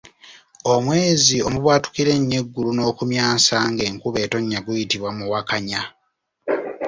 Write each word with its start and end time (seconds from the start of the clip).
Omwezi 0.73 1.35
omubwatukira 1.47 2.09
ennyo 2.17 2.37
eggulu 2.41 2.69
n’okumyansa 2.73 3.55
ng’enkuba 3.71 4.17
etonnya 4.25 4.59
guyitibwa 4.65 5.09
Muwakanya. 5.17 5.81